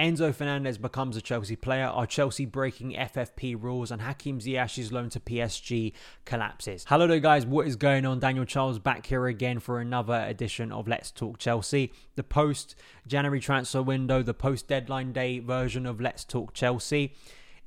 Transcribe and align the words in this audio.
Enzo 0.00 0.34
Fernandez 0.34 0.78
becomes 0.78 1.14
a 1.18 1.20
Chelsea 1.20 1.56
player, 1.56 1.84
are 1.84 2.06
Chelsea 2.06 2.46
breaking 2.46 2.92
FFP 2.92 3.62
rules, 3.62 3.90
and 3.90 4.00
Hakim 4.00 4.38
Ziyech's 4.38 4.90
loan 4.90 5.10
to 5.10 5.20
PSG 5.20 5.92
collapses. 6.24 6.86
Hello 6.88 7.06
there, 7.06 7.20
guys. 7.20 7.44
What 7.44 7.66
is 7.66 7.76
going 7.76 8.06
on? 8.06 8.18
Daniel 8.18 8.46
Charles 8.46 8.78
back 8.78 9.04
here 9.04 9.26
again 9.26 9.60
for 9.60 9.78
another 9.78 10.24
edition 10.26 10.72
of 10.72 10.88
Let's 10.88 11.10
Talk 11.10 11.36
Chelsea. 11.36 11.92
The 12.16 12.22
post 12.22 12.76
January 13.06 13.40
transfer 13.40 13.82
window, 13.82 14.22
the 14.22 14.32
post 14.32 14.68
deadline 14.68 15.12
day 15.12 15.38
version 15.38 15.84
of 15.84 16.00
Let's 16.00 16.24
Talk 16.24 16.54
Chelsea 16.54 17.14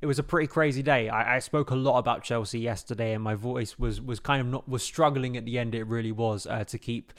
it 0.00 0.06
was 0.06 0.18
a 0.18 0.22
pretty 0.22 0.46
crazy 0.46 0.82
day. 0.82 1.08
I, 1.08 1.36
I, 1.36 1.38
spoke 1.38 1.70
a 1.70 1.74
lot 1.74 1.96
about 1.96 2.22
Chelsea 2.22 2.58
yesterday, 2.58 3.14
and 3.14 3.24
my 3.24 3.36
voice 3.36 3.78
was 3.78 4.02
was 4.02 4.20
kind 4.20 4.42
of 4.42 4.46
not 4.48 4.68
was 4.68 4.82
struggling 4.82 5.34
at 5.34 5.46
the 5.46 5.58
end. 5.58 5.74
It 5.74 5.84
really 5.84 6.12
was 6.12 6.46
uh, 6.46 6.64
to 6.64 6.78
keep 6.78 7.14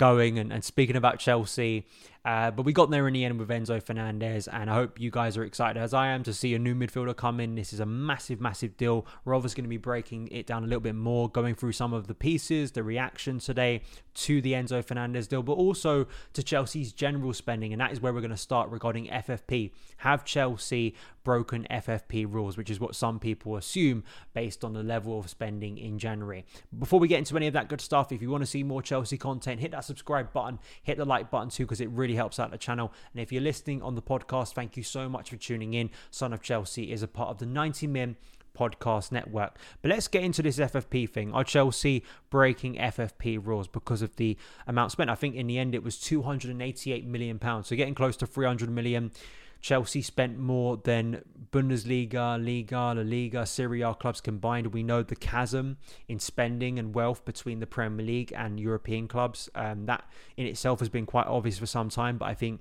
going 0.00 0.38
and, 0.38 0.50
and 0.50 0.64
speaking 0.64 0.96
about 0.96 1.18
Chelsea 1.18 1.86
uh, 2.24 2.50
but 2.50 2.64
we 2.64 2.72
got 2.72 2.90
there 2.90 3.08
in 3.08 3.14
the 3.14 3.24
end 3.24 3.38
with 3.38 3.48
Enzo 3.48 3.82
Fernandez, 3.82 4.46
and 4.46 4.68
I 4.68 4.74
hope 4.74 5.00
you 5.00 5.10
guys 5.10 5.36
are 5.36 5.44
excited 5.44 5.80
as 5.80 5.94
I 5.94 6.08
am 6.08 6.22
to 6.24 6.34
see 6.34 6.54
a 6.54 6.58
new 6.58 6.74
midfielder 6.74 7.16
come 7.16 7.40
in. 7.40 7.54
This 7.54 7.72
is 7.72 7.80
a 7.80 7.86
massive, 7.86 8.40
massive 8.40 8.76
deal. 8.76 9.06
We're 9.24 9.34
obviously 9.34 9.56
going 9.56 9.64
to 9.64 9.70
be 9.70 9.78
breaking 9.78 10.28
it 10.28 10.46
down 10.46 10.62
a 10.62 10.66
little 10.66 10.80
bit 10.80 10.94
more, 10.94 11.30
going 11.30 11.54
through 11.54 11.72
some 11.72 11.94
of 11.94 12.08
the 12.08 12.14
pieces, 12.14 12.72
the 12.72 12.82
reaction 12.82 13.38
today 13.38 13.82
to 14.12 14.42
the 14.42 14.52
Enzo 14.52 14.84
Fernandez 14.84 15.28
deal, 15.28 15.42
but 15.42 15.54
also 15.54 16.06
to 16.34 16.42
Chelsea's 16.42 16.92
general 16.92 17.32
spending, 17.32 17.72
and 17.72 17.80
that 17.80 17.92
is 17.92 18.00
where 18.00 18.12
we're 18.12 18.20
going 18.20 18.30
to 18.30 18.36
start 18.36 18.68
regarding 18.68 19.06
FFP. 19.06 19.72
Have 19.98 20.24
Chelsea 20.24 20.94
broken 21.24 21.66
FFP 21.70 22.30
rules, 22.30 22.56
which 22.56 22.70
is 22.70 22.80
what 22.80 22.94
some 22.94 23.18
people 23.18 23.56
assume 23.56 24.04
based 24.34 24.64
on 24.64 24.72
the 24.72 24.82
level 24.82 25.18
of 25.18 25.28
spending 25.28 25.78
in 25.78 25.98
January. 25.98 26.44
Before 26.78 26.98
we 26.98 27.08
get 27.08 27.18
into 27.18 27.36
any 27.36 27.46
of 27.46 27.52
that 27.54 27.68
good 27.68 27.80
stuff, 27.80 28.12
if 28.12 28.22
you 28.22 28.30
want 28.30 28.42
to 28.42 28.46
see 28.46 28.62
more 28.62 28.82
Chelsea 28.82 29.18
content, 29.18 29.60
hit 29.60 29.70
that 29.72 29.84
subscribe 29.84 30.32
button, 30.32 30.58
hit 30.82 30.96
the 30.96 31.04
like 31.04 31.30
button 31.30 31.50
too, 31.50 31.64
because 31.64 31.80
it 31.80 31.90
really 31.90 32.09
really 32.10 32.16
helps 32.16 32.40
out 32.40 32.50
the 32.50 32.58
channel. 32.58 32.92
And 33.12 33.22
if 33.22 33.30
you're 33.30 33.42
listening 33.42 33.82
on 33.82 33.94
the 33.94 34.02
podcast, 34.02 34.52
thank 34.52 34.76
you 34.76 34.82
so 34.82 35.08
much 35.08 35.30
for 35.30 35.36
tuning 35.36 35.74
in. 35.74 35.90
Son 36.10 36.32
of 36.32 36.42
Chelsea 36.42 36.92
is 36.92 37.02
a 37.02 37.08
part 37.08 37.30
of 37.30 37.38
the 37.38 37.46
90 37.46 37.86
Min 37.86 38.16
podcast 38.58 39.12
network. 39.12 39.56
But 39.80 39.90
let's 39.90 40.08
get 40.08 40.24
into 40.24 40.42
this 40.42 40.58
FFP 40.58 41.08
thing. 41.08 41.32
Are 41.32 41.44
Chelsea 41.44 42.02
breaking 42.28 42.74
FFP 42.74 43.38
rules 43.44 43.68
because 43.68 44.02
of 44.02 44.16
the 44.16 44.36
amount 44.66 44.90
spent? 44.90 45.08
I 45.08 45.14
think 45.14 45.36
in 45.36 45.46
the 45.46 45.56
end 45.56 45.72
it 45.74 45.84
was 45.84 45.98
288 46.00 47.06
million 47.06 47.38
pounds, 47.38 47.68
so 47.68 47.76
getting 47.76 47.94
close 47.94 48.16
to 48.18 48.26
300 48.26 48.68
million. 48.70 49.12
Chelsea 49.60 50.02
spent 50.02 50.38
more 50.38 50.78
than 50.78 51.22
Bundesliga, 51.52 52.42
Liga, 52.42 52.94
La 52.94 53.02
Liga, 53.02 53.44
Serie 53.44 53.82
A 53.82 53.94
clubs 53.94 54.20
combined. 54.20 54.68
We 54.68 54.82
know 54.82 55.02
the 55.02 55.16
chasm 55.16 55.76
in 56.08 56.18
spending 56.18 56.78
and 56.78 56.94
wealth 56.94 57.24
between 57.24 57.60
the 57.60 57.66
Premier 57.66 58.04
League 58.04 58.32
and 58.34 58.58
European 58.58 59.08
clubs. 59.08 59.48
Um, 59.54 59.86
that 59.86 60.08
in 60.36 60.46
itself 60.46 60.80
has 60.80 60.88
been 60.88 61.06
quite 61.06 61.26
obvious 61.26 61.58
for 61.58 61.66
some 61.66 61.88
time, 61.88 62.16
but 62.18 62.26
I 62.26 62.34
think 62.34 62.60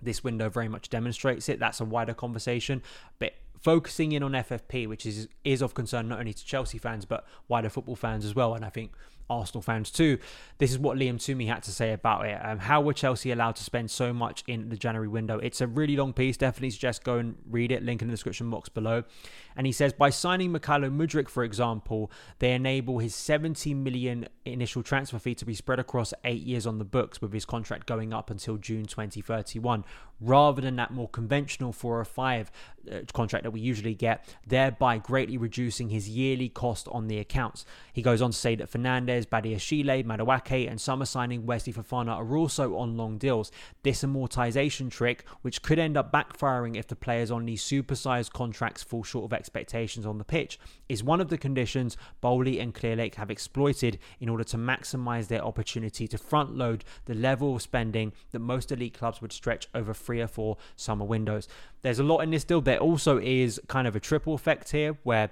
this 0.00 0.22
window 0.22 0.48
very 0.48 0.68
much 0.68 0.88
demonstrates 0.88 1.48
it. 1.48 1.58
That's 1.58 1.80
a 1.80 1.84
wider 1.84 2.14
conversation. 2.14 2.82
But 3.18 3.32
focusing 3.60 4.12
in 4.12 4.22
on 4.22 4.32
FFP, 4.32 4.86
which 4.86 5.04
is 5.04 5.28
is 5.44 5.62
of 5.62 5.74
concern 5.74 6.08
not 6.08 6.20
only 6.20 6.32
to 6.32 6.44
Chelsea 6.44 6.78
fans 6.78 7.04
but 7.04 7.26
wider 7.48 7.68
football 7.68 7.96
fans 7.96 8.24
as 8.24 8.34
well, 8.34 8.54
and 8.54 8.64
I 8.64 8.70
think 8.70 8.92
Arsenal 9.30 9.62
fans 9.62 9.90
too. 9.90 10.18
This 10.58 10.70
is 10.70 10.78
what 10.78 10.96
Liam 10.96 11.16
Twomey 11.16 11.48
had 11.48 11.62
to 11.64 11.70
say 11.70 11.92
about 11.92 12.26
it. 12.26 12.38
Um, 12.42 12.58
how 12.58 12.80
were 12.80 12.92
Chelsea 12.92 13.30
allowed 13.30 13.56
to 13.56 13.64
spend 13.64 13.90
so 13.90 14.12
much 14.12 14.44
in 14.46 14.68
the 14.68 14.76
January 14.76 15.08
window? 15.08 15.38
It's 15.38 15.60
a 15.60 15.66
really 15.66 15.96
long 15.96 16.12
piece. 16.12 16.36
Definitely 16.36 16.70
suggest 16.70 17.04
go 17.04 17.18
and 17.18 17.36
read 17.48 17.72
it. 17.72 17.82
Link 17.82 18.02
in 18.02 18.08
the 18.08 18.12
description 18.12 18.50
box 18.50 18.68
below. 18.68 19.04
And 19.56 19.66
he 19.66 19.72
says 19.72 19.92
by 19.92 20.10
signing 20.10 20.52
Mykhailo 20.52 20.90
Mudryk, 20.94 21.28
for 21.28 21.42
example, 21.42 22.10
they 22.38 22.52
enable 22.52 22.98
his 22.98 23.14
70 23.14 23.74
million 23.74 24.28
initial 24.44 24.82
transfer 24.82 25.18
fee 25.18 25.34
to 25.34 25.44
be 25.44 25.54
spread 25.54 25.78
across 25.78 26.14
eight 26.24 26.42
years 26.42 26.66
on 26.66 26.78
the 26.78 26.84
books, 26.84 27.20
with 27.20 27.32
his 27.32 27.44
contract 27.44 27.86
going 27.86 28.12
up 28.12 28.30
until 28.30 28.56
June 28.56 28.86
2031, 28.86 29.84
rather 30.20 30.60
than 30.60 30.76
that 30.76 30.92
more 30.92 31.08
conventional 31.08 31.72
four 31.72 31.98
or 31.98 32.04
five 32.04 32.50
uh, 32.90 33.00
contract 33.12 33.44
that 33.44 33.50
we 33.50 33.60
usually 33.60 33.94
get, 33.94 34.24
thereby 34.46 34.98
greatly 34.98 35.36
reducing 35.36 35.90
his 35.90 36.08
yearly 36.08 36.48
cost 36.48 36.88
on 36.88 37.08
the 37.08 37.18
accounts. 37.18 37.64
He 37.92 38.02
goes 38.02 38.22
on 38.22 38.30
to 38.30 38.36
say 38.36 38.54
that 38.56 38.68
Fernandez, 38.68 39.17
Badiashile, 39.26 40.04
Madueke, 40.04 40.70
and 40.70 40.80
summer 40.80 41.04
signing 41.04 41.46
Wesley 41.46 41.72
Fofana 41.72 42.16
are 42.16 42.36
also 42.36 42.76
on 42.76 42.96
long 42.96 43.18
deals. 43.18 43.50
This 43.82 44.02
amortization 44.02 44.90
trick, 44.90 45.24
which 45.42 45.62
could 45.62 45.78
end 45.78 45.96
up 45.96 46.12
backfiring 46.12 46.76
if 46.76 46.86
the 46.86 46.96
players 46.96 47.30
on 47.30 47.46
these 47.46 47.62
supersized 47.62 48.32
contracts 48.32 48.82
fall 48.82 49.02
short 49.02 49.24
of 49.24 49.32
expectations 49.32 50.06
on 50.06 50.18
the 50.18 50.24
pitch, 50.24 50.58
is 50.88 51.02
one 51.02 51.20
of 51.20 51.28
the 51.28 51.38
conditions 51.38 51.96
Boehly 52.20 52.60
and 52.60 52.74
Clearlake 52.74 53.16
have 53.16 53.30
exploited 53.30 53.98
in 54.20 54.28
order 54.28 54.44
to 54.44 54.56
maximize 54.56 55.28
their 55.28 55.44
opportunity 55.44 56.06
to 56.08 56.18
front 56.18 56.56
load 56.56 56.84
the 57.06 57.14
level 57.14 57.56
of 57.56 57.62
spending 57.62 58.12
that 58.30 58.38
most 58.38 58.72
elite 58.72 58.94
clubs 58.94 59.20
would 59.20 59.32
stretch 59.32 59.68
over 59.74 59.94
three 59.94 60.20
or 60.20 60.28
four 60.28 60.56
summer 60.76 61.04
windows. 61.04 61.48
There's 61.82 61.98
a 61.98 62.04
lot 62.04 62.20
in 62.20 62.30
this 62.30 62.44
deal. 62.44 62.60
There 62.60 62.78
also 62.78 63.18
is 63.18 63.60
kind 63.68 63.86
of 63.86 63.94
a 63.94 64.00
triple 64.00 64.34
effect 64.34 64.72
here 64.72 64.98
where 65.02 65.30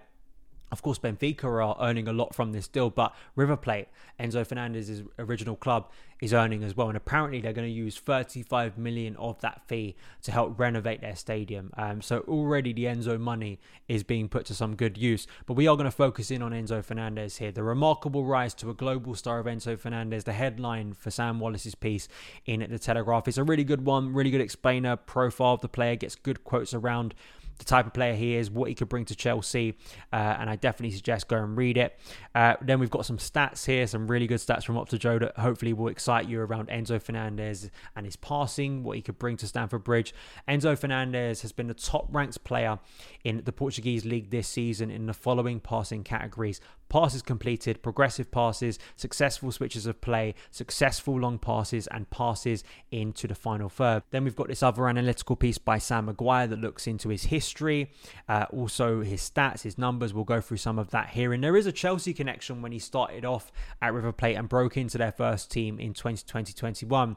of 0.72 0.82
course, 0.82 0.99
Benfica 0.99 1.44
are 1.44 1.77
earning 1.81 2.09
a 2.09 2.12
lot 2.12 2.34
from 2.34 2.53
this 2.53 2.66
deal, 2.66 2.91
but 2.91 3.15
River 3.37 3.56
Plate, 3.56 3.88
Enzo 4.19 4.47
Fernandez's 4.47 5.03
original 5.19 5.56
club, 5.56 5.88
is 6.21 6.32
earning 6.32 6.65
as 6.65 6.77
well. 6.77 6.88
And 6.88 6.97
apparently, 6.97 7.41
they're 7.41 7.53
going 7.53 7.69
to 7.69 7.72
use 7.72 7.97
35 7.99 8.78
million 8.78 9.16
of 9.16 9.41
that 9.43 9.62
fee 9.69 9.97
to 10.22 10.32
help 10.32 10.59
renovate 10.59 11.00
their 11.00 11.15
stadium. 11.15 11.71
Um, 11.77 12.00
so 12.00 12.21
already 12.21 12.72
the 12.72 12.84
Enzo 12.84 13.21
money 13.21 13.60
is 13.87 14.03
being 14.03 14.28
put 14.28 14.47
to 14.47 14.54
some 14.54 14.77
good 14.77 14.97
use. 14.97 15.27
But 15.44 15.54
we 15.54 15.69
are 15.69 15.77
going 15.77 15.84
to 15.84 15.91
focus 15.91 16.31
in 16.31 16.43
on 16.43 16.53
Enzo 16.53 16.83
Fernandez 16.83 17.37
here. 17.37 17.53
The 17.53 17.62
remarkable 17.62 18.25
rise 18.25 18.54
to 18.54 18.71
a 18.71 18.75
global 18.75 19.15
star 19.15 19.38
of 19.38 19.47
Enzo 19.47 19.78
Fernandez, 19.78 20.25
the 20.25 20.33
headline 20.33 20.94
for 20.94 21.10
Sam 21.10 21.38
Wallace's 21.38 21.75
piece 21.75 22.09
in 22.47 22.66
the 22.69 22.78
Telegraph. 22.78 23.28
It's 23.28 23.38
a 23.38 23.44
really 23.44 23.65
good 23.65 23.84
one, 23.84 24.12
really 24.15 24.31
good 24.31 24.41
explainer, 24.41 24.97
profile 24.97 25.54
of 25.54 25.60
the 25.60 25.69
player, 25.69 25.97
gets 25.97 26.15
good 26.15 26.44
quotes 26.44 26.72
around 26.72 27.15
the 27.59 27.65
type 27.65 27.87
of 27.87 27.93
player 27.93 28.15
he 28.15 28.34
is, 28.34 28.50
what 28.50 28.69
he 28.69 28.75
could 28.75 28.89
bring 28.89 29.05
to 29.06 29.15
Chelsea, 29.15 29.77
uh, 30.12 30.17
and 30.39 30.50
I 30.50 30.56
definitely 30.56 30.97
suggest 30.97 31.28
go 31.28 31.37
and 31.37 31.56
read 31.56 31.77
it. 31.77 31.99
Uh, 32.34 32.55
then 32.61 32.78
we've 32.78 32.91
got 32.91 33.06
some 33.06 33.19
stats 33.19 33.67
here, 33.67 33.87
some 33.87 34.06
really 34.06 34.27
good 34.27 34.39
stats 34.39 34.65
from 34.65 34.77
Opta 34.77 34.99
Joe 34.99 35.19
that 35.19 35.39
hopefully 35.39 35.72
will 35.72 35.89
excite 35.89 36.28
you 36.28 36.41
around 36.41 36.69
Enzo 36.69 37.00
Fernandez 37.00 37.71
and 37.95 38.06
his 38.06 38.16
passing, 38.16 38.83
what 38.83 38.97
he 38.97 39.03
could 39.03 39.19
bring 39.19 39.37
to 39.39 39.47
Stamford 39.47 39.84
Bridge. 39.84 40.15
Enzo 40.49 40.77
Fernandez 40.78 41.43
has 41.43 41.53
been 41.53 41.66
the 41.66 41.75
top 41.75 42.06
ranked 42.11 42.45
player 42.45 42.78
in 43.25 43.43
the 43.45 43.53
Portuguese 43.53 44.05
league 44.05 44.31
this 44.31 44.49
season 44.49 44.91
in 44.91 45.06
the 45.06 45.15
following 45.15 45.61
passing 45.61 46.03
categories 46.03 46.61
passes 46.89 47.23
completed, 47.23 47.83
progressive 47.83 48.31
passes, 48.31 48.79
successful 48.97 49.51
switches 49.53 49.87
of 49.87 50.01
play, 50.01 50.35
successful 50.51 51.19
long 51.19 51.39
passes, 51.39 51.87
and 51.89 52.09
passes 52.11 52.65
into 52.91 53.27
the 53.27 53.35
final 53.35 53.69
third. 53.69 54.03
Then 54.11 54.25
we've 54.25 54.37
got 54.37 54.49
this 54.49 54.63
other 54.63 54.89
analytical 54.89 55.37
piece 55.37 55.59
by 55.59 55.79
Sam 55.79 56.07
Maguire 56.07 56.47
that 56.47 56.61
looks 56.61 56.87
into 56.87 57.09
his 57.09 57.25
history, 57.25 57.91
uh, 58.29 58.47
also 58.51 59.03
his 59.03 59.21
stats, 59.21 59.63
his 59.63 59.79
numbers. 59.79 60.15
We'll 60.15 60.25
go 60.25 60.41
through 60.41 60.59
some 60.59 60.79
of 60.79 60.91
that 60.91 61.11
here. 61.11 61.33
And 61.33 61.43
there 61.43 61.57
is 61.57 61.67
a 61.67 61.73
Chelsea 61.73 62.15
connection 62.15 62.63
when 62.63 62.73
he 62.73 62.79
started 62.79 63.25
off 63.25 63.53
at 63.83 63.93
River 63.93 64.13
Plate 64.13 64.37
and 64.37 64.49
broke 64.49 64.77
into 64.77 64.99
their 64.99 65.13
first 65.13 65.51
team 65.51 65.79
in 65.79 65.93
2020 65.93 66.53
21 66.53 67.17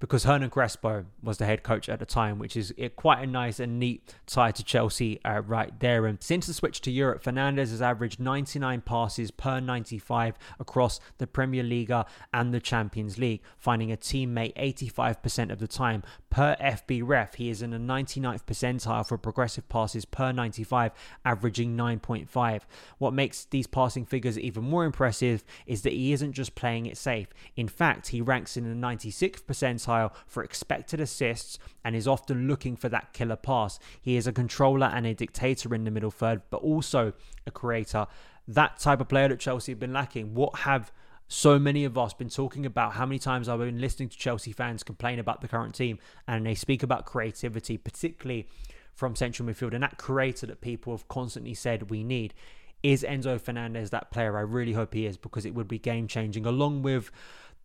because 0.00 0.24
Hernan 0.24 0.50
Crespo 0.50 1.06
was 1.22 1.38
the 1.38 1.46
head 1.46 1.62
coach 1.62 1.88
at 1.88 1.98
the 1.98 2.06
time, 2.06 2.38
which 2.38 2.56
is 2.56 2.72
quite 2.96 3.22
a 3.22 3.26
nice 3.26 3.58
and 3.58 3.78
neat 3.78 4.14
tie 4.26 4.52
to 4.52 4.62
Chelsea 4.62 5.22
uh, 5.24 5.40
right 5.40 5.78
there. 5.80 6.06
And 6.06 6.22
since 6.22 6.46
the 6.46 6.54
switch 6.54 6.80
to 6.82 6.90
Europe, 6.90 7.22
Fernandez 7.22 7.70
has 7.70 7.82
averaged 7.82 8.20
99 8.20 8.82
passes 8.82 9.30
per 9.30 9.58
95 9.58 10.38
across 10.60 11.00
the 11.18 11.26
Premier 11.26 11.62
League 11.62 11.92
and 12.32 12.54
the 12.54 12.60
Champions 12.60 13.18
League, 13.18 13.40
finding 13.56 13.90
a 13.90 13.96
teammate 13.96 14.54
85% 14.54 15.50
of 15.50 15.58
the 15.58 15.66
time. 15.66 16.02
Per 16.30 16.56
FBref, 16.60 17.34
he 17.36 17.48
is 17.48 17.62
in 17.62 17.70
the 17.70 17.78
99th 17.78 18.44
percentile 18.44 19.06
for 19.06 19.18
progressive 19.18 19.68
passes 19.68 20.04
per 20.04 20.30
95, 20.30 20.92
averaging 21.24 21.76
9.5. 21.76 22.60
What 22.98 23.14
makes 23.14 23.46
these 23.46 23.66
passing 23.66 24.04
figures 24.04 24.38
even 24.38 24.64
more 24.64 24.84
impressive 24.84 25.44
is 25.66 25.82
that 25.82 25.94
he 25.94 26.12
isn't 26.12 26.32
just 26.32 26.54
playing 26.54 26.86
it 26.86 26.96
safe. 26.96 27.28
In 27.56 27.66
fact, 27.66 28.08
he 28.08 28.20
ranks 28.20 28.56
in 28.56 28.68
the 28.68 28.86
96th 28.86 29.44
percentile 29.44 29.87
percentile 29.88 30.12
for 30.26 30.42
expected 30.42 31.00
assists 31.00 31.58
and 31.84 31.96
is 31.96 32.08
often 32.08 32.46
looking 32.46 32.76
for 32.76 32.88
that 32.88 33.12
killer 33.12 33.36
pass. 33.36 33.78
He 34.00 34.16
is 34.16 34.26
a 34.26 34.32
controller 34.32 34.86
and 34.86 35.06
a 35.06 35.14
dictator 35.14 35.74
in 35.74 35.84
the 35.84 35.90
middle 35.90 36.10
third, 36.10 36.42
but 36.50 36.58
also 36.58 37.12
a 37.46 37.50
creator. 37.50 38.06
That 38.46 38.78
type 38.78 39.00
of 39.00 39.08
player 39.08 39.28
that 39.28 39.40
Chelsea 39.40 39.72
have 39.72 39.78
been 39.78 39.92
lacking. 39.92 40.34
What 40.34 40.60
have 40.60 40.92
so 41.26 41.58
many 41.58 41.84
of 41.84 41.98
us 41.98 42.14
been 42.14 42.30
talking 42.30 42.64
about 42.64 42.94
how 42.94 43.04
many 43.04 43.18
times 43.18 43.48
I've 43.48 43.58
been 43.58 43.80
listening 43.80 44.08
to 44.08 44.16
Chelsea 44.16 44.52
fans 44.52 44.82
complain 44.82 45.18
about 45.18 45.42
the 45.42 45.48
current 45.48 45.74
team 45.74 45.98
and 46.26 46.46
they 46.46 46.54
speak 46.54 46.82
about 46.82 47.04
creativity, 47.04 47.76
particularly 47.76 48.48
from 48.94 49.14
central 49.14 49.48
midfield, 49.48 49.74
and 49.74 49.82
that 49.82 49.98
creator 49.98 50.46
that 50.46 50.60
people 50.60 50.94
have 50.94 51.06
constantly 51.08 51.54
said 51.54 51.90
we 51.90 52.02
need. 52.02 52.34
Is 52.82 53.02
Enzo 53.02 53.40
Fernandez 53.40 53.90
that 53.90 54.10
player? 54.10 54.38
I 54.38 54.42
really 54.42 54.72
hope 54.72 54.94
he 54.94 55.04
is 55.04 55.16
because 55.16 55.44
it 55.44 55.52
would 55.52 55.68
be 55.68 55.78
game 55.78 56.06
changing, 56.06 56.46
along 56.46 56.82
with 56.82 57.10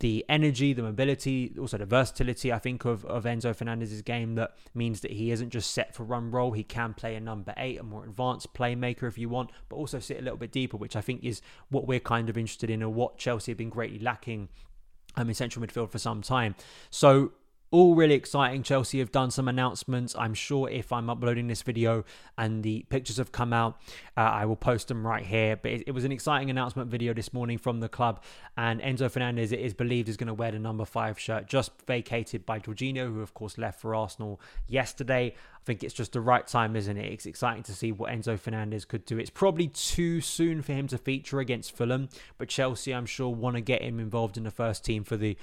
the 0.03 0.25
energy, 0.27 0.73
the 0.73 0.83
mobility, 0.83 1.55
also 1.57 1.77
the 1.77 1.85
versatility, 1.85 2.51
I 2.51 2.59
think, 2.59 2.83
of, 2.83 3.05
of 3.05 3.23
Enzo 3.23 3.55
Fernandez's 3.55 4.01
game 4.01 4.35
that 4.35 4.57
means 4.73 4.99
that 4.99 5.11
he 5.11 5.31
isn't 5.31 5.49
just 5.49 5.71
set 5.71 5.95
for 5.95 6.03
run 6.03 6.29
role. 6.29 6.51
He 6.51 6.65
can 6.65 6.93
play 6.93 7.15
a 7.15 7.21
number 7.21 7.53
eight, 7.55 7.79
a 7.79 7.83
more 7.83 8.03
advanced 8.03 8.53
playmaker 8.53 9.03
if 9.03 9.17
you 9.17 9.29
want, 9.29 9.51
but 9.69 9.77
also 9.77 9.99
sit 9.99 10.19
a 10.19 10.21
little 10.21 10.35
bit 10.35 10.51
deeper, 10.51 10.75
which 10.75 10.97
I 10.97 11.01
think 11.01 11.23
is 11.23 11.41
what 11.69 11.87
we're 11.87 12.01
kind 12.01 12.29
of 12.29 12.37
interested 12.37 12.69
in 12.69 12.83
or 12.83 12.89
what 12.89 13.17
Chelsea 13.17 13.53
have 13.53 13.57
been 13.57 13.69
greatly 13.69 13.97
lacking 13.97 14.49
um, 15.15 15.29
in 15.29 15.35
central 15.35 15.65
midfield 15.65 15.89
for 15.89 15.99
some 15.99 16.21
time. 16.21 16.55
So 16.89 17.31
all 17.73 17.95
really 17.95 18.13
exciting. 18.13 18.61
Chelsea 18.61 18.99
have 18.99 19.11
done 19.11 19.31
some 19.31 19.47
announcements. 19.47 20.15
I'm 20.15 20.35
sure 20.35 20.69
if 20.69 20.93
I'm 20.93 21.09
uploading 21.09 21.47
this 21.47 21.63
video 21.63 22.05
and 22.37 22.61
the 22.61 22.85
pictures 22.89 23.17
have 23.17 23.31
come 23.31 23.51
out, 23.51 23.81
uh, 24.15 24.21
I 24.21 24.45
will 24.45 24.55
post 24.55 24.89
them 24.89 25.05
right 25.05 25.25
here. 25.25 25.55
But 25.55 25.71
it, 25.71 25.83
it, 25.87 25.91
was 25.91 26.03
an 26.03 26.11
exciting 26.11 26.51
announcement 26.51 26.91
video 26.91 27.15
this 27.15 27.33
morning 27.33 27.57
from 27.57 27.79
the 27.79 27.89
club. 27.89 28.21
And 28.55 28.79
Enzo 28.79 29.09
Fernandez, 29.09 29.51
it 29.51 29.59
is 29.59 29.73
believed, 29.73 30.07
is 30.07 30.17
going 30.17 30.27
to 30.27 30.35
wear 30.35 30.51
the 30.51 30.59
number 30.59 30.85
five 30.85 31.17
shirt, 31.17 31.47
just 31.47 31.71
vacated 31.87 32.45
by 32.45 32.59
Jorginho, 32.59 33.11
who 33.11 33.21
of 33.21 33.33
course 33.33 33.57
left 33.57 33.81
for 33.81 33.95
Arsenal 33.95 34.39
yesterday. 34.67 35.33
I 35.35 35.65
think 35.65 35.83
it's 35.83 35.95
just 35.95 36.13
the 36.13 36.21
right 36.21 36.45
time, 36.45 36.75
isn't 36.75 36.95
it? 36.95 37.11
It's 37.11 37.25
exciting 37.25 37.63
to 37.63 37.73
see 37.73 37.91
what 37.91 38.11
Enzo 38.11 38.39
Fernandez 38.39 38.85
could 38.85 39.03
do. 39.03 39.17
It's 39.17 39.31
probably 39.31 39.69
too 39.69 40.21
soon 40.21 40.61
for 40.61 40.73
him 40.73 40.87
to 40.89 40.99
feature 40.99 41.39
against 41.39 41.75
Fulham, 41.75 42.09
but 42.37 42.49
Chelsea, 42.49 42.93
I'm 42.93 43.07
sure, 43.07 43.29
want 43.29 43.55
to 43.55 43.61
get 43.61 43.81
him 43.81 43.99
involved 43.99 44.37
in 44.37 44.43
the 44.43 44.51
first 44.51 44.85
team 44.85 45.03
for 45.03 45.17
the 45.17 45.35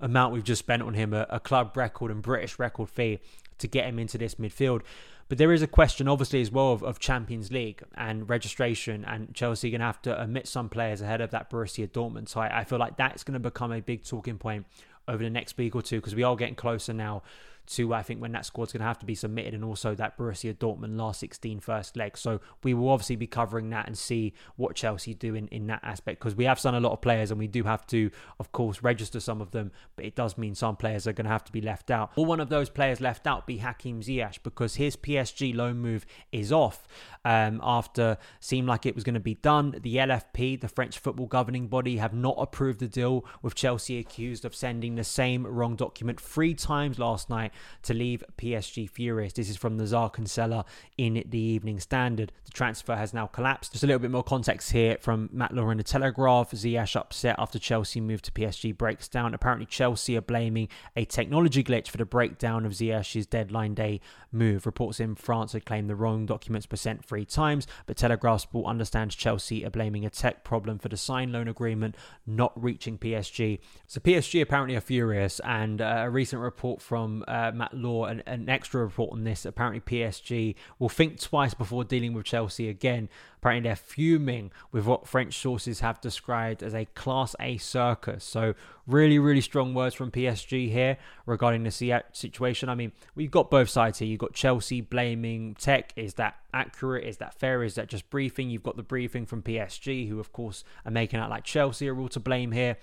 amount 0.00 0.32
we've 0.32 0.44
just 0.44 0.58
spent 0.58 0.82
on 0.82 0.94
him, 0.94 1.12
a, 1.12 1.26
a 1.30 1.40
club 1.40 1.76
record 1.76 2.10
and 2.10 2.22
British 2.22 2.58
record 2.58 2.88
fee 2.88 3.20
to 3.58 3.68
get 3.68 3.86
him 3.86 3.98
into 3.98 4.18
this 4.18 4.36
midfield. 4.36 4.82
But 5.28 5.38
there 5.38 5.52
is 5.52 5.62
a 5.62 5.66
question, 5.66 6.06
obviously, 6.06 6.40
as 6.40 6.52
well 6.52 6.72
of, 6.72 6.84
of 6.84 7.00
Champions 7.00 7.50
League 7.50 7.82
and 7.94 8.28
registration, 8.28 9.04
and 9.04 9.34
Chelsea 9.34 9.70
going 9.70 9.80
to 9.80 9.86
have 9.86 10.02
to 10.02 10.22
omit 10.22 10.46
some 10.46 10.68
players 10.68 11.00
ahead 11.00 11.20
of 11.20 11.30
that 11.30 11.50
Borussia 11.50 11.88
Dortmund. 11.88 12.28
So 12.28 12.40
I, 12.40 12.60
I 12.60 12.64
feel 12.64 12.78
like 12.78 12.96
that's 12.96 13.24
going 13.24 13.34
to 13.34 13.40
become 13.40 13.72
a 13.72 13.80
big 13.80 14.04
talking 14.04 14.38
point 14.38 14.66
over 15.08 15.22
the 15.22 15.30
next 15.30 15.56
week 15.56 15.74
or 15.74 15.82
two 15.82 15.96
because 15.96 16.14
we 16.14 16.22
are 16.22 16.36
getting 16.36 16.54
closer 16.54 16.92
now 16.92 17.22
to 17.66 17.94
I 17.94 18.02
think 18.02 18.20
when 18.20 18.32
that 18.32 18.46
squad's 18.46 18.72
going 18.72 18.80
to 18.80 18.86
have 18.86 18.98
to 19.00 19.06
be 19.06 19.14
submitted, 19.14 19.54
and 19.54 19.64
also 19.64 19.94
that 19.94 20.16
Borussia 20.18 20.54
Dortmund 20.54 20.96
last 20.96 21.20
16 21.20 21.60
first 21.60 21.96
leg. 21.96 22.16
So 22.16 22.40
we 22.62 22.74
will 22.74 22.88
obviously 22.88 23.16
be 23.16 23.26
covering 23.26 23.70
that 23.70 23.86
and 23.86 23.96
see 23.96 24.34
what 24.56 24.76
Chelsea 24.76 25.14
do 25.14 25.34
in, 25.34 25.48
in 25.48 25.66
that 25.68 25.80
aspect 25.82 26.20
because 26.20 26.34
we 26.34 26.44
have 26.44 26.58
signed 26.58 26.76
a 26.76 26.80
lot 26.80 26.92
of 26.92 27.00
players 27.00 27.30
and 27.30 27.38
we 27.38 27.46
do 27.46 27.64
have 27.64 27.86
to, 27.88 28.10
of 28.38 28.52
course, 28.52 28.82
register 28.82 29.20
some 29.20 29.40
of 29.40 29.50
them, 29.50 29.70
but 29.96 30.04
it 30.04 30.14
does 30.14 30.38
mean 30.38 30.54
some 30.54 30.76
players 30.76 31.06
are 31.06 31.12
going 31.12 31.24
to 31.24 31.30
have 31.30 31.44
to 31.44 31.52
be 31.52 31.60
left 31.60 31.90
out. 31.90 32.16
Will 32.16 32.24
one 32.24 32.40
of 32.40 32.48
those 32.48 32.68
players 32.68 33.00
left 33.00 33.26
out 33.26 33.46
be 33.46 33.58
Hakim 33.58 34.00
Ziyech 34.00 34.42
because 34.42 34.76
his 34.76 34.96
PSG 34.96 35.54
loan 35.54 35.78
move 35.78 36.06
is 36.32 36.52
off 36.52 36.86
um, 37.24 37.60
after 37.62 38.18
seemed 38.40 38.68
like 38.68 38.86
it 38.86 38.94
was 38.94 39.04
going 39.04 39.14
to 39.14 39.20
be 39.20 39.34
done. 39.34 39.76
The 39.82 39.96
LFP, 39.96 40.60
the 40.60 40.68
French 40.68 40.98
football 40.98 41.26
governing 41.26 41.68
body, 41.68 41.96
have 41.96 42.14
not 42.14 42.36
approved 42.38 42.80
the 42.80 42.88
deal 42.88 43.24
with 43.42 43.54
Chelsea 43.54 43.98
accused 43.98 44.44
of 44.44 44.54
sending 44.54 44.94
the 44.94 45.04
same 45.04 45.46
wrong 45.46 45.76
document 45.76 46.20
three 46.20 46.54
times 46.54 46.98
last 46.98 47.28
night 47.28 47.52
to 47.82 47.94
leave 47.94 48.22
PSG 48.38 48.88
furious. 48.88 49.32
This 49.32 49.50
is 49.50 49.56
from 49.56 49.76
the 49.76 49.86
Czar 49.86 50.10
Kinsella 50.10 50.64
in 50.96 51.24
the 51.28 51.38
Evening 51.38 51.80
Standard. 51.80 52.32
The 52.44 52.50
transfer 52.50 52.96
has 52.96 53.12
now 53.12 53.26
collapsed. 53.26 53.72
Just 53.72 53.84
a 53.84 53.86
little 53.86 54.00
bit 54.00 54.10
more 54.10 54.22
context 54.22 54.72
here 54.72 54.96
from 55.00 55.28
Matt 55.32 55.54
Law 55.54 55.70
in 55.70 55.78
the 55.78 55.84
Telegraph. 55.84 56.50
Ziyech 56.52 56.96
upset 56.96 57.36
after 57.38 57.58
Chelsea 57.58 58.00
moved 58.00 58.24
to 58.26 58.32
PSG 58.32 58.76
breaks 58.76 59.08
down. 59.08 59.34
Apparently, 59.34 59.66
Chelsea 59.66 60.16
are 60.16 60.22
blaming 60.22 60.68
a 60.94 61.04
technology 61.04 61.62
glitch 61.62 61.88
for 61.88 61.96
the 61.98 62.04
breakdown 62.04 62.66
of 62.66 62.72
Ziyech's 62.72 63.26
deadline 63.26 63.74
day 63.74 64.00
move. 64.32 64.66
Reports 64.66 65.00
in 65.00 65.14
France 65.14 65.52
had 65.52 65.64
claimed 65.64 65.88
the 65.88 65.96
wrong 65.96 66.26
documents 66.26 66.66
were 66.70 66.76
sent 66.76 67.04
three 67.04 67.24
times, 67.24 67.66
but 67.86 67.96
Telegraph 67.96 68.42
Sport 68.42 68.66
understands 68.66 69.14
Chelsea 69.14 69.64
are 69.64 69.70
blaming 69.70 70.04
a 70.04 70.10
tech 70.10 70.44
problem 70.44 70.78
for 70.78 70.88
the 70.88 70.96
signed 70.96 71.32
loan 71.32 71.48
agreement 71.48 71.96
not 72.26 72.52
reaching 72.62 72.98
PSG. 72.98 73.58
So 73.86 74.00
PSG 74.00 74.42
apparently 74.42 74.76
are 74.76 74.80
furious, 74.80 75.40
and 75.40 75.80
uh, 75.80 76.02
a 76.04 76.10
recent 76.10 76.42
report 76.42 76.82
from 76.82 77.24
uh, 77.28 77.45
uh, 77.46 77.52
Matt 77.52 77.74
Law 77.74 78.04
an, 78.04 78.22
an 78.26 78.48
extra 78.48 78.82
report 78.82 79.12
on 79.12 79.24
this. 79.24 79.44
Apparently, 79.44 79.80
PSG 79.80 80.54
will 80.78 80.88
think 80.88 81.20
twice 81.20 81.54
before 81.54 81.84
dealing 81.84 82.12
with 82.12 82.24
Chelsea 82.24 82.68
again. 82.68 83.08
Apparently, 83.38 83.68
they're 83.68 83.76
fuming 83.76 84.50
with 84.72 84.86
what 84.86 85.06
French 85.06 85.38
sources 85.38 85.80
have 85.80 86.00
described 86.00 86.62
as 86.62 86.74
a 86.74 86.84
Class 86.94 87.36
A 87.40 87.56
circus. 87.58 88.24
So, 88.24 88.54
really, 88.86 89.18
really 89.18 89.40
strong 89.40 89.74
words 89.74 89.94
from 89.94 90.10
PSG 90.10 90.70
here 90.70 90.98
regarding 91.26 91.62
the 91.62 92.02
situation. 92.12 92.68
I 92.68 92.74
mean, 92.74 92.92
we've 93.14 93.30
got 93.30 93.50
both 93.50 93.68
sides 93.68 93.98
here. 93.98 94.08
You've 94.08 94.20
got 94.20 94.32
Chelsea 94.32 94.80
blaming 94.80 95.54
Tech. 95.54 95.92
Is 95.96 96.14
that 96.14 96.36
accurate? 96.52 97.04
Is 97.04 97.18
that 97.18 97.34
fair? 97.34 97.62
Is 97.62 97.74
that 97.76 97.88
just 97.88 98.10
briefing? 98.10 98.50
You've 98.50 98.62
got 98.62 98.76
the 98.76 98.82
briefing 98.82 99.26
from 99.26 99.42
PSG, 99.42 100.08
who, 100.08 100.18
of 100.18 100.32
course, 100.32 100.64
are 100.84 100.90
making 100.90 101.20
out 101.20 101.30
like 101.30 101.44
Chelsea 101.44 101.88
are 101.88 101.98
all 101.98 102.08
to 102.08 102.20
blame 102.20 102.52
here. 102.52 102.78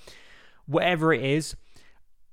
Whatever 0.66 1.14
it 1.14 1.24
is, 1.24 1.56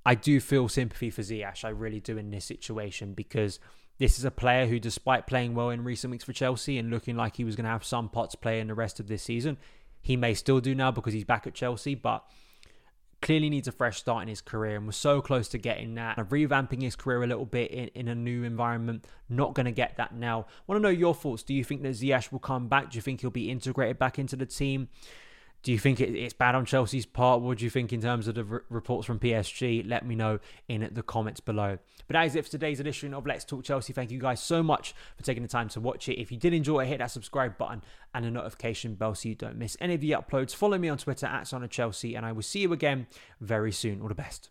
I 0.05 0.15
do 0.15 0.41
feel 0.41 0.69
sympathy 0.69 1.11
for 1.11 1.23
Ziyech. 1.23 1.65
I 1.65 1.71
really 1.71 2.01
do 2.01 2.17
in 2.17 2.31
this 2.31 2.45
situation 2.45 3.13
because 3.13 3.59
this 3.99 4.19
is 4.19 4.25
a 4.25 4.31
player 4.31 4.67
who, 4.67 4.79
despite 4.79 5.27
playing 5.27 5.55
well 5.55 5.71
in 5.71 5.85
recent 5.85 6.11
weeks 6.11 6.25
for 6.25 6.33
Chelsea 6.33 6.79
and 6.79 6.91
looking 6.91 7.17
like 7.17 7.37
he 7.37 7.45
was 7.45 7.55
going 7.55 7.65
to 7.65 7.71
have 7.71 7.85
some 7.85 8.09
pots 8.09 8.35
play 8.35 8.61
in 8.61 8.69
the 8.69 8.75
rest 8.75 8.99
of 8.99 9.09
this 9.09 9.23
season, 9.23 9.59
he 10.01 10.17
may 10.17 10.33
still 10.33 10.61
do 10.61 10.75
now 10.75 10.91
because 10.91 11.13
he's 11.13 11.25
back 11.25 11.47
at 11.47 11.55
Chelsea, 11.55 11.95
but 11.95 12.25
clearly 13.21 13.51
needs 13.51 13.69
a 13.69 13.73
fresh 13.73 13.99
start 13.99 14.23
in 14.23 14.29
his 14.29 14.41
career 14.41 14.77
and 14.77 14.87
was 14.87 14.97
so 14.97 15.21
close 15.21 15.49
to 15.49 15.59
getting 15.59 15.95
that, 15.97 16.17
revamping 16.17 16.81
his 16.81 16.97
career 16.97 17.23
a 17.23 17.27
little 17.27 17.45
bit 17.45 17.71
in, 17.71 17.89
in 17.89 18.09
a 18.09 18.15
new 18.15 18.43
environment. 18.45 19.07
Not 19.29 19.55
going 19.55 19.67
to 19.67 19.73
get 19.73 19.99
that 19.99 20.15
now. 20.15 20.47
Want 20.67 20.79
to 20.79 20.83
know 20.83 20.89
your 20.89 21.15
thoughts? 21.15 21.43
Do 21.43 21.53
you 21.53 21.63
think 21.63 21.83
that 21.83 21.91
Ziyech 21.91 22.33
will 22.33 22.39
come 22.39 22.69
back? 22.69 22.91
Do 22.91 22.97
you 22.97 23.03
think 23.03 23.21
he'll 23.21 23.31
be 23.31 23.51
integrated 23.51 23.99
back 23.99 24.19
into 24.19 24.37
the 24.37 24.47
team? 24.47 24.89
Do 25.63 25.73
you 25.73 25.79
think 25.79 26.01
it's 26.01 26.33
bad 26.33 26.55
on 26.55 26.65
Chelsea's 26.65 27.05
part? 27.05 27.43
What 27.43 27.59
do 27.59 27.65
you 27.65 27.71
think 27.71 27.93
in 27.93 28.01
terms 28.01 28.29
of 28.29 28.35
the 28.35 28.45
reports 28.45 29.07
from 29.07 29.19
PSG? 29.19 29.87
Let 29.87 30.07
me 30.07 30.15
know 30.15 30.39
in 30.69 30.89
the 30.91 31.03
comments 31.03 31.41
below. 31.41 31.79
But 32.09 32.15
that 32.15 32.27
is 32.27 32.35
it 32.35 32.47
for 32.47 32.51
today's 32.51 32.81
edition 32.81 33.13
of 33.13 33.27
Let's 33.27 33.45
Talk 33.45 33.63
Chelsea. 33.63 33.93
Thank 33.93 34.11
you 34.11 34.19
guys 34.19 34.43
so 34.43 34.63
much 34.63 34.95
for 35.17 35.23
taking 35.23 35.43
the 35.43 35.49
time 35.51 35.69
to 35.71 35.81
watch 35.81 36.09
it. 36.09 36.19
If 36.19 36.33
you 36.33 36.39
did 36.39 36.55
enjoy 36.55 36.85
it, 36.85 36.87
hit 36.87 36.99
that 36.99 37.11
subscribe 37.11 37.59
button 37.59 37.83
and 38.15 38.25
the 38.25 38.31
notification 38.31 38.95
bell 38.95 39.15
so 39.15 39.29
you 39.29 39.35
don't 39.35 39.57
miss 39.57 39.77
any 39.81 39.95
of 39.95 40.01
the 40.01 40.13
uploads. 40.13 40.55
Follow 40.55 40.79
me 40.79 40.89
on 40.89 40.97
Twitter 40.97 41.27
at 41.27 41.53
Chelsea, 41.71 42.15
and 42.15 42.25
I 42.25 42.33
will 42.33 42.43
see 42.43 42.61
you 42.61 42.73
again 42.73 43.07
very 43.41 43.71
soon. 43.71 44.01
All 44.01 44.09
the 44.09 44.15
best. 44.15 44.49